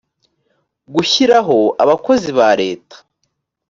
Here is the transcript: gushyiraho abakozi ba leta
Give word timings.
gushyiraho 0.93 1.57
abakozi 1.83 2.29
ba 2.37 2.49
leta 2.61 2.95